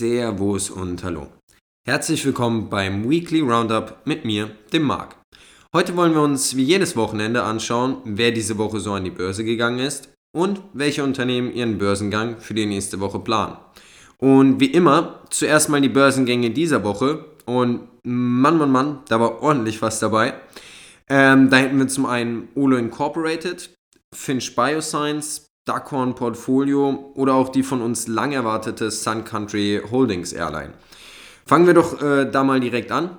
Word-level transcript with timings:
Servus 0.00 0.70
und 0.70 1.04
Hallo. 1.04 1.26
Herzlich 1.86 2.24
willkommen 2.24 2.70
beim 2.70 3.10
Weekly 3.10 3.40
Roundup 3.40 3.98
mit 4.06 4.24
mir, 4.24 4.50
dem 4.72 4.84
Marc. 4.84 5.16
Heute 5.74 5.94
wollen 5.94 6.14
wir 6.14 6.22
uns 6.22 6.56
wie 6.56 6.62
jedes 6.62 6.96
Wochenende 6.96 7.42
anschauen, 7.42 7.98
wer 8.06 8.30
diese 8.30 8.56
Woche 8.56 8.80
so 8.80 8.94
an 8.94 9.04
die 9.04 9.10
Börse 9.10 9.44
gegangen 9.44 9.78
ist 9.78 10.08
und 10.34 10.62
welche 10.72 11.04
Unternehmen 11.04 11.52
ihren 11.52 11.76
Börsengang 11.76 12.40
für 12.40 12.54
die 12.54 12.64
nächste 12.64 12.98
Woche 13.00 13.18
planen. 13.18 13.58
Und 14.16 14.58
wie 14.58 14.72
immer, 14.72 15.20
zuerst 15.28 15.68
mal 15.68 15.82
die 15.82 15.90
Börsengänge 15.90 16.48
dieser 16.48 16.82
Woche 16.82 17.26
und 17.44 17.86
Mann, 18.02 18.56
Mann, 18.56 18.72
Mann, 18.72 18.98
da 19.06 19.20
war 19.20 19.42
ordentlich 19.42 19.82
was 19.82 20.00
dabei. 20.00 20.32
Ähm, 21.10 21.50
da 21.50 21.58
hätten 21.58 21.78
wir 21.78 21.88
zum 21.88 22.06
einen 22.06 22.48
Olo 22.54 22.78
Incorporated, 22.78 23.68
Finch 24.14 24.56
Bioscience, 24.56 25.49
Duckhorn 25.66 26.14
Portfolio 26.14 27.12
oder 27.14 27.34
auch 27.34 27.50
die 27.50 27.62
von 27.62 27.82
uns 27.82 28.06
lang 28.06 28.32
erwartete 28.32 28.90
Sun 28.90 29.24
Country 29.24 29.80
Holdings 29.90 30.32
Airline. 30.32 30.72
Fangen 31.46 31.66
wir 31.66 31.74
doch 31.74 32.00
äh, 32.00 32.30
da 32.30 32.44
mal 32.44 32.60
direkt 32.60 32.92
an. 32.92 33.16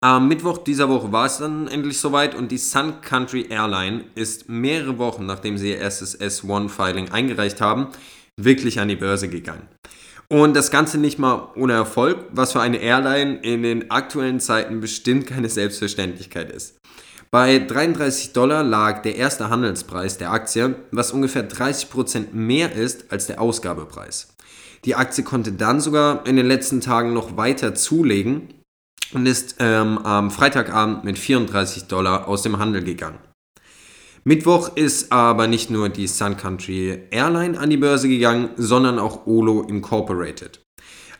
Am 0.00 0.28
Mittwoch 0.28 0.58
dieser 0.58 0.88
Woche 0.88 1.12
war 1.12 1.26
es 1.26 1.38
dann 1.38 1.68
endlich 1.68 1.98
soweit 1.98 2.34
und 2.34 2.52
die 2.52 2.58
Sun 2.58 3.00
Country 3.00 3.46
Airline 3.48 4.04
ist 4.14 4.48
mehrere 4.48 4.98
Wochen, 4.98 5.26
nachdem 5.26 5.58
sie 5.58 5.70
ihr 5.70 5.78
erstes 5.78 6.20
S1-Filing 6.20 7.10
eingereicht 7.10 7.60
haben, 7.60 7.88
wirklich 8.36 8.80
an 8.80 8.88
die 8.88 8.96
Börse 8.96 9.28
gegangen. 9.28 9.68
Und 10.28 10.54
das 10.54 10.70
Ganze 10.70 10.98
nicht 10.98 11.18
mal 11.18 11.50
ohne 11.56 11.74
Erfolg, 11.74 12.26
was 12.30 12.52
für 12.52 12.60
eine 12.60 12.78
Airline 12.78 13.36
in 13.42 13.62
den 13.62 13.90
aktuellen 13.90 14.40
Zeiten 14.40 14.80
bestimmt 14.80 15.26
keine 15.26 15.48
Selbstverständlichkeit 15.48 16.50
ist. 16.50 16.78
Bei 17.34 17.58
33 17.58 18.34
Dollar 18.34 18.62
lag 18.62 19.00
der 19.00 19.16
erste 19.16 19.48
Handelspreis 19.48 20.18
der 20.18 20.32
Aktie, 20.32 20.74
was 20.90 21.12
ungefähr 21.12 21.48
30% 21.48 22.34
mehr 22.34 22.72
ist 22.72 23.10
als 23.10 23.26
der 23.26 23.40
Ausgabepreis. 23.40 24.36
Die 24.84 24.96
Aktie 24.96 25.24
konnte 25.24 25.52
dann 25.52 25.80
sogar 25.80 26.26
in 26.26 26.36
den 26.36 26.44
letzten 26.44 26.82
Tagen 26.82 27.14
noch 27.14 27.38
weiter 27.38 27.74
zulegen 27.74 28.52
und 29.14 29.24
ist 29.24 29.56
ähm, 29.60 29.96
am 29.96 30.30
Freitagabend 30.30 31.04
mit 31.04 31.18
34 31.18 31.84
Dollar 31.84 32.28
aus 32.28 32.42
dem 32.42 32.58
Handel 32.58 32.84
gegangen. 32.84 33.18
Mittwoch 34.24 34.76
ist 34.76 35.10
aber 35.10 35.46
nicht 35.46 35.70
nur 35.70 35.88
die 35.88 36.08
Sun 36.08 36.36
Country 36.36 37.04
Airline 37.12 37.58
an 37.58 37.70
die 37.70 37.78
Börse 37.78 38.08
gegangen, 38.08 38.50
sondern 38.56 38.98
auch 38.98 39.26
Olo 39.26 39.62
Incorporated. 39.62 40.60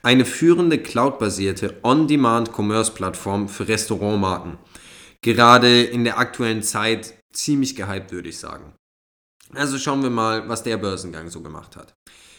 Eine 0.03 0.27
führende 0.27 0.77
cloudbasierte 0.77 1.79
On-Demand-Commerce-Plattform 1.83 3.49
für 3.49 3.67
Restaurantmarken. 3.67 4.59
Gerade 5.23 5.83
in 5.83 6.05
der 6.05 6.19
aktuellen 6.19 6.63
Zeit 6.63 7.15
ziemlich 7.33 7.77
gehypt, 7.77 8.13
würde 8.13 8.29
ich 8.29 8.39
sagen. 8.39 8.75
Also 9.55 9.79
schauen 9.79 10.03
wir 10.03 10.11
mal, 10.11 10.49
was 10.49 10.63
der 10.63 10.77
Börsengang 10.77 11.31
so 11.31 11.43
gemacht 11.43 11.77
hat. 11.77 11.95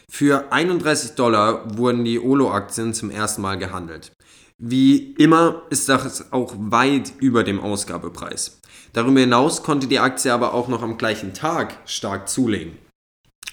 Für 0.10 0.52
31 0.52 1.12
Dollar 1.16 1.78
wurden 1.78 2.04
die 2.04 2.20
Olo-Aktien 2.20 2.94
zum 2.94 3.10
ersten 3.10 3.42
Mal 3.42 3.58
gehandelt. 3.58 4.12
Wie 4.58 5.14
immer 5.14 5.64
ist 5.70 5.90
das 5.90 6.32
auch 6.32 6.54
weit 6.58 7.14
über 7.20 7.44
dem 7.44 7.60
Ausgabepreis. 7.60 8.60
Darüber 8.94 9.22
hinaus 9.22 9.64
konnte 9.64 9.88
die 9.88 10.00
Aktie 10.00 10.32
aber 10.32 10.54
auch 10.54 10.68
noch 10.68 10.84
am 10.84 10.98
gleichen 10.98 11.34
Tag 11.34 11.78
stark 11.86 12.30
zulegen 12.30 12.78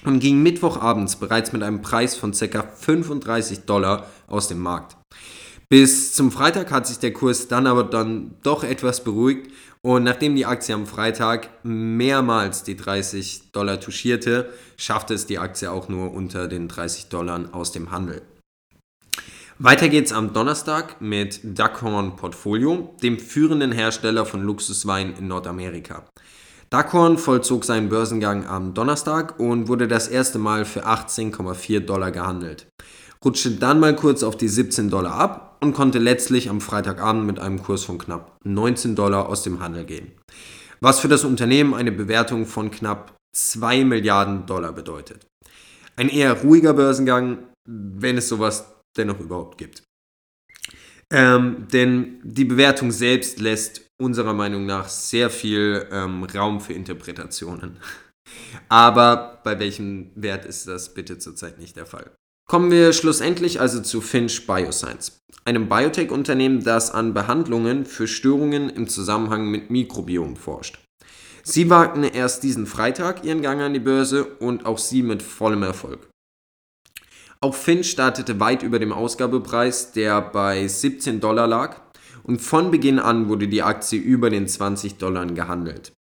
und 0.05 0.21
ging 0.21 0.43
Mittwochabends 0.43 1.17
bereits 1.17 1.53
mit 1.53 1.63
einem 1.63 1.83
Preis 1.83 2.17
von 2.17 2.33
ca. 2.33 2.63
35 2.63 3.61
Dollar 3.61 4.07
aus 4.27 4.49
dem 4.49 4.61
Markt. 4.61 4.97
Bis 5.73 6.15
zum 6.15 6.33
Freitag 6.33 6.73
hat 6.73 6.89
sich 6.89 6.99
der 6.99 7.13
Kurs 7.13 7.47
dann 7.47 7.69
aber 7.69 7.85
dann 7.85 8.35
doch 8.43 8.65
etwas 8.65 9.05
beruhigt 9.05 9.53
und 9.83 10.03
nachdem 10.03 10.35
die 10.35 10.45
Aktie 10.45 10.75
am 10.75 10.85
Freitag 10.85 11.49
mehrmals 11.63 12.65
die 12.65 12.77
30 12.77 13.53
Dollar 13.53 13.79
touchierte, 13.79 14.53
schaffte 14.77 15.15
es 15.15 15.27
die 15.27 15.39
Aktie 15.39 15.71
auch 15.71 15.89
nur 15.89 16.13
unter 16.13 16.49
den 16.49 16.67
30 16.67 17.07
Dollar 17.07 17.51
aus 17.53 17.71
dem 17.71 17.93
Handel. 17.93 18.21
Weiter 19.61 19.89
geht's 19.89 20.11
am 20.11 20.33
Donnerstag 20.33 21.01
mit 21.01 21.39
Duckhorn 21.45 22.17
Portfolio, 22.17 22.97
dem 23.01 23.21
führenden 23.21 23.71
Hersteller 23.71 24.27
von 24.27 24.43
Luxuswein 24.43 25.15
in 25.21 25.29
Nordamerika. 25.29 26.05
Duckhorn 26.71 27.17
vollzog 27.17 27.65
seinen 27.65 27.91
Börsengang 27.91 28.45
am 28.45 28.75
Donnerstag 28.75 29.39
und 29.39 29.69
wurde 29.69 29.87
das 29.87 30.09
erste 30.09 30.41
Mal 30.41 30.65
für 30.65 30.85
18,4 30.85 31.79
Dollar 31.81 32.11
gehandelt. 32.11 32.67
Rutschte 33.25 33.53
dann 33.53 33.79
mal 33.79 33.95
kurz 33.95 34.25
auf 34.25 34.37
die 34.37 34.49
17 34.49 34.91
Dollar 34.91 35.15
ab 35.15 35.50
und 35.61 35.75
konnte 35.75 35.99
letztlich 35.99 36.51
am 36.51 36.61
Freitagabend 36.61 37.27
mit 37.27 37.39
einem 37.39 37.63
Kurs 37.63 37.85
von 37.85 37.99
knapp 37.99 38.37
19 38.45 38.95
Dollar 38.95 39.29
aus 39.29 39.43
dem 39.43 39.61
Handel 39.61 39.85
gehen. 39.85 40.13
Was 40.81 41.01
für 41.01 41.09
das 41.09 41.25
Unternehmen 41.25 41.75
eine 41.75 41.93
Bewertung 41.93 42.47
von 42.47 42.71
knapp 42.71 43.17
2 43.37 43.85
Milliarden 43.85 44.47
Dollar 44.47 44.73
bedeutet. 44.73 45.27
Ein 45.97 46.09
eher 46.09 46.41
ruhiger 46.43 46.75
Börsengang, 46.75 47.47
wenn 47.69 48.17
es 48.17 48.29
sowas 48.29 48.75
dennoch 48.97 49.21
überhaupt 49.21 49.59
gibt. 49.59 49.83
Ähm, 51.13 51.67
denn 51.73 52.21
die 52.23 52.45
Bewertung 52.45 52.93
selbst 52.93 53.41
lässt 53.41 53.87
unserer 54.01 54.33
Meinung 54.33 54.67
nach 54.67 54.89
sehr 54.89 55.29
viel 55.29 55.87
ähm, 55.91 56.25
Raum 56.25 56.61
für 56.61 56.73
Interpretationen. 56.73 57.79
Aber 58.69 59.41
bei 59.43 59.59
welchem 59.59 60.13
Wert 60.15 60.45
ist 60.45 60.69
das 60.69 60.95
bitte 60.95 61.19
zurzeit 61.19 61.59
nicht 61.59 61.77
der 61.77 61.87
Fall? 61.87 62.13
Kommen 62.51 62.73
wir 62.73 62.93
schlussendlich 62.93 63.61
also 63.61 63.81
zu 63.81 64.01
Finch 64.01 64.45
Bioscience, 64.45 65.23
einem 65.45 65.69
Biotech-Unternehmen, 65.69 66.65
das 66.65 66.91
an 66.91 67.15
Behandlungen 67.15 67.87
für 67.87 68.09
Störungen 68.09 68.69
im 68.71 68.89
Zusammenhang 68.89 69.49
mit 69.49 69.71
Mikrobiom 69.71 70.35
forscht. 70.35 70.81
Sie 71.45 71.71
wagten 71.71 72.03
erst 72.03 72.43
diesen 72.43 72.67
Freitag 72.67 73.23
ihren 73.25 73.41
Gang 73.41 73.61
an 73.61 73.73
die 73.73 73.79
Börse 73.79 74.25
und 74.25 74.67
auch 74.67 74.79
sie 74.79 75.05
mit 75.05 75.23
vollem 75.23 75.63
Erfolg. 75.63 76.09
Auch 77.41 77.55
Finch 77.55 77.89
startete 77.89 78.41
weit 78.41 78.65
über 78.65 78.81
dem 78.81 78.93
Ausgabepreis, 78.93 79.93
der 79.93 80.21
bei 80.21 80.67
17 80.67 81.21
Dollar 81.21 81.47
lag, 81.47 81.81
und 82.25 82.41
von 82.43 82.73
Beginn 82.73 82.99
an 82.99 83.29
wurde 83.29 83.47
die 83.47 83.63
Aktie 83.63 84.01
über 84.01 84.29
den 84.29 84.49
20 84.49 84.97
Dollar 84.97 85.25
gehandelt. 85.27 85.93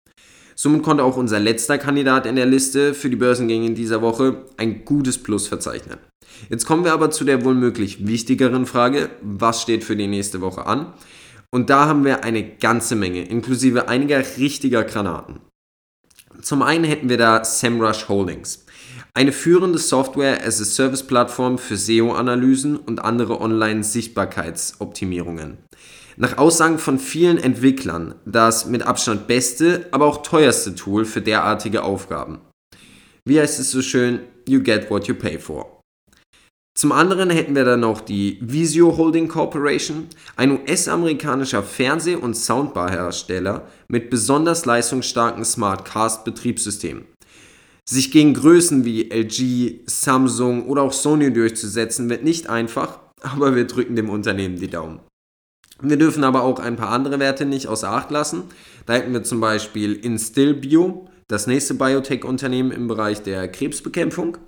Somit 0.56 0.82
konnte 0.82 1.04
auch 1.04 1.16
unser 1.16 1.38
letzter 1.38 1.78
Kandidat 1.78 2.26
in 2.26 2.34
der 2.34 2.46
Liste 2.46 2.92
für 2.92 3.08
die 3.08 3.14
Börsengänge 3.14 3.68
in 3.68 3.76
dieser 3.76 4.02
Woche 4.02 4.46
ein 4.56 4.84
gutes 4.84 5.16
Plus 5.16 5.46
verzeichnen. 5.46 6.00
Jetzt 6.48 6.66
kommen 6.66 6.84
wir 6.84 6.92
aber 6.92 7.10
zu 7.10 7.24
der 7.24 7.44
wohl 7.44 7.54
möglich 7.54 8.06
wichtigeren 8.06 8.66
Frage, 8.66 9.10
was 9.22 9.62
steht 9.62 9.84
für 9.84 9.96
die 9.96 10.06
nächste 10.06 10.40
Woche 10.40 10.66
an? 10.66 10.92
Und 11.50 11.70
da 11.70 11.86
haben 11.86 12.04
wir 12.04 12.22
eine 12.22 12.44
ganze 12.44 12.94
Menge, 12.94 13.22
inklusive 13.22 13.88
einiger 13.88 14.22
richtiger 14.38 14.84
Granaten. 14.84 15.40
Zum 16.40 16.62
einen 16.62 16.84
hätten 16.84 17.08
wir 17.08 17.18
da 17.18 17.44
SEMrush 17.44 18.08
Holdings. 18.08 18.64
Eine 19.12 19.32
führende 19.32 19.78
Software-as-a-Service-Plattform 19.78 21.58
für 21.58 21.76
SEO-Analysen 21.76 22.76
und 22.76 23.04
andere 23.04 23.40
Online-Sichtbarkeitsoptimierungen. 23.40 25.58
Nach 26.16 26.38
Aussagen 26.38 26.78
von 26.78 26.98
vielen 26.98 27.38
Entwicklern 27.38 28.14
das 28.24 28.66
mit 28.66 28.82
Abstand 28.82 29.26
beste, 29.26 29.86
aber 29.90 30.06
auch 30.06 30.22
teuerste 30.22 30.74
Tool 30.74 31.04
für 31.04 31.22
derartige 31.22 31.82
Aufgaben. 31.82 32.40
Wie 33.24 33.40
heißt 33.40 33.58
es 33.58 33.70
so 33.70 33.82
schön? 33.82 34.20
You 34.46 34.62
get 34.62 34.90
what 34.90 35.08
you 35.08 35.14
pay 35.14 35.38
for. 35.38 35.79
Zum 36.80 36.92
anderen 36.92 37.28
hätten 37.28 37.54
wir 37.54 37.66
dann 37.66 37.80
noch 37.80 38.00
die 38.00 38.38
Visio 38.40 38.96
Holding 38.96 39.28
Corporation, 39.28 40.06
ein 40.36 40.52
US-amerikanischer 40.52 41.62
Fernseh- 41.62 42.16
und 42.16 42.32
Soundbar-Hersteller 42.32 43.66
mit 43.88 44.08
besonders 44.08 44.64
leistungsstarken 44.64 45.44
Smart-Cast-Betriebssystemen. 45.44 47.04
Sich 47.84 48.10
gegen 48.10 48.32
Größen 48.32 48.86
wie 48.86 49.10
LG, 49.10 49.80
Samsung 49.84 50.68
oder 50.68 50.80
auch 50.80 50.94
Sony 50.94 51.30
durchzusetzen, 51.30 52.08
wird 52.08 52.24
nicht 52.24 52.48
einfach, 52.48 52.98
aber 53.20 53.54
wir 53.54 53.66
drücken 53.66 53.94
dem 53.94 54.08
Unternehmen 54.08 54.56
die 54.56 54.70
Daumen. 54.70 55.00
Wir 55.82 55.98
dürfen 55.98 56.24
aber 56.24 56.44
auch 56.44 56.60
ein 56.60 56.76
paar 56.76 56.92
andere 56.92 57.18
Werte 57.18 57.44
nicht 57.44 57.66
außer 57.66 57.90
Acht 57.90 58.10
lassen. 58.10 58.44
Da 58.86 58.94
hätten 58.94 59.12
wir 59.12 59.22
zum 59.22 59.40
Beispiel 59.42 59.96
Instillbio, 59.96 61.10
das 61.28 61.46
nächste 61.46 61.74
Biotech-Unternehmen 61.74 62.70
im 62.70 62.88
Bereich 62.88 63.22
der 63.22 63.48
Krebsbekämpfung. 63.48 64.38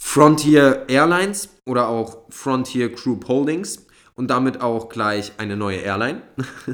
Frontier 0.00 0.84
Airlines 0.88 1.48
oder 1.66 1.88
auch 1.88 2.18
Frontier 2.30 2.88
Group 2.90 3.26
Holdings 3.26 3.84
und 4.14 4.28
damit 4.28 4.60
auch 4.60 4.88
gleich 4.88 5.32
eine 5.38 5.56
neue 5.56 5.78
Airline. 5.78 6.22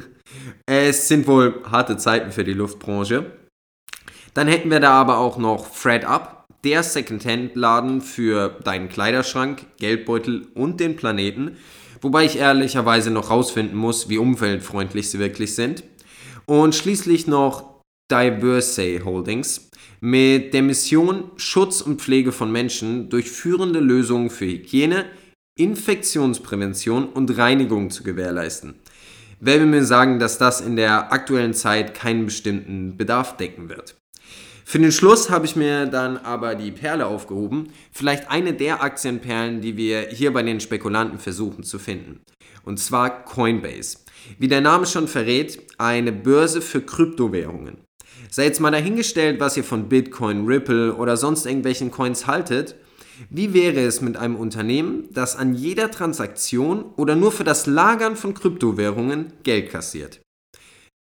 es 0.66 1.08
sind 1.08 1.26
wohl 1.26 1.62
harte 1.70 1.96
Zeiten 1.96 2.32
für 2.32 2.44
die 2.44 2.52
Luftbranche. 2.52 3.32
Dann 4.34 4.46
hätten 4.46 4.70
wir 4.70 4.80
da 4.80 4.92
aber 4.92 5.18
auch 5.18 5.38
noch 5.38 5.66
Fred 5.66 6.04
Up, 6.04 6.46
der 6.64 6.82
Secondhand-Laden 6.82 8.02
für 8.02 8.60
deinen 8.62 8.88
Kleiderschrank, 8.88 9.66
Geldbeutel 9.78 10.48
und 10.54 10.80
den 10.80 10.96
Planeten. 10.96 11.56
Wobei 12.02 12.26
ich 12.26 12.38
ehrlicherweise 12.38 13.10
noch 13.10 13.30
rausfinden 13.30 13.76
muss, 13.76 14.08
wie 14.10 14.18
umweltfreundlich 14.18 15.10
sie 15.10 15.18
wirklich 15.18 15.54
sind. 15.54 15.82
Und 16.46 16.74
schließlich 16.74 17.26
noch 17.26 17.73
Diversey 18.14 19.00
Holdings 19.04 19.70
mit 20.00 20.54
der 20.54 20.62
Mission 20.62 21.32
Schutz 21.36 21.80
und 21.80 22.00
Pflege 22.00 22.30
von 22.30 22.52
Menschen 22.52 23.08
durch 23.10 23.28
führende 23.28 23.80
Lösungen 23.80 24.30
für 24.30 24.44
Hygiene, 24.44 25.06
Infektionsprävention 25.58 27.08
und 27.08 27.36
Reinigung 27.36 27.90
zu 27.90 28.04
gewährleisten. 28.04 28.76
Wer 29.40 29.58
will 29.58 29.66
mir 29.66 29.84
sagen, 29.84 30.20
dass 30.20 30.38
das 30.38 30.60
in 30.60 30.76
der 30.76 31.12
aktuellen 31.12 31.54
Zeit 31.54 31.94
keinen 31.94 32.26
bestimmten 32.26 32.96
Bedarf 32.96 33.36
decken 33.36 33.68
wird? 33.68 33.96
Für 34.64 34.78
den 34.78 34.92
Schluss 34.92 35.28
habe 35.28 35.46
ich 35.46 35.56
mir 35.56 35.86
dann 35.86 36.16
aber 36.16 36.54
die 36.54 36.70
Perle 36.70 37.06
aufgehoben, 37.06 37.70
vielleicht 37.90 38.30
eine 38.30 38.54
der 38.54 38.80
Aktienperlen, 38.80 39.60
die 39.60 39.76
wir 39.76 40.02
hier 40.02 40.32
bei 40.32 40.44
den 40.44 40.60
Spekulanten 40.60 41.18
versuchen 41.18 41.64
zu 41.64 41.80
finden. 41.80 42.20
Und 42.62 42.78
zwar 42.78 43.24
Coinbase. 43.24 43.98
Wie 44.38 44.48
der 44.48 44.60
Name 44.60 44.86
schon 44.86 45.08
verrät, 45.08 45.60
eine 45.78 46.12
Börse 46.12 46.62
für 46.62 46.80
Kryptowährungen. 46.80 47.83
Sei 48.34 48.46
jetzt 48.46 48.58
mal 48.58 48.72
dahingestellt, 48.72 49.38
was 49.38 49.56
ihr 49.56 49.62
von 49.62 49.88
Bitcoin, 49.88 50.44
Ripple 50.44 50.96
oder 50.96 51.16
sonst 51.16 51.46
irgendwelchen 51.46 51.92
Coins 51.92 52.26
haltet. 52.26 52.74
Wie 53.30 53.54
wäre 53.54 53.78
es 53.82 54.00
mit 54.00 54.16
einem 54.16 54.34
Unternehmen, 54.34 55.08
das 55.12 55.36
an 55.36 55.54
jeder 55.54 55.88
Transaktion 55.88 56.86
oder 56.96 57.14
nur 57.14 57.30
für 57.30 57.44
das 57.44 57.66
Lagern 57.66 58.16
von 58.16 58.34
Kryptowährungen 58.34 59.34
Geld 59.44 59.70
kassiert? 59.70 60.20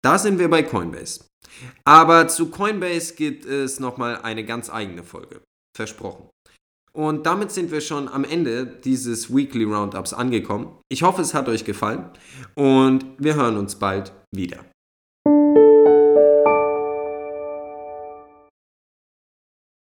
Da 0.03 0.17
sind 0.17 0.39
wir 0.39 0.49
bei 0.49 0.63
Coinbase. 0.63 1.25
Aber 1.85 2.27
zu 2.29 2.49
Coinbase 2.49 3.13
gibt 3.13 3.45
es 3.45 3.79
nochmal 3.79 4.21
eine 4.23 4.43
ganz 4.43 4.71
eigene 4.71 5.03
Folge. 5.03 5.41
Versprochen. 5.77 6.29
Und 6.93 7.27
damit 7.27 7.51
sind 7.51 7.69
wir 7.69 7.81
schon 7.81 8.07
am 8.07 8.23
Ende 8.23 8.65
dieses 8.65 9.31
Weekly 9.31 9.65
Roundups 9.65 10.13
angekommen. 10.13 10.79
Ich 10.91 11.03
hoffe, 11.03 11.21
es 11.21 11.35
hat 11.35 11.47
euch 11.47 11.63
gefallen 11.63 12.09
und 12.55 13.05
wir 13.19 13.35
hören 13.35 13.57
uns 13.57 13.75
bald 13.75 14.13
wieder. 14.35 14.65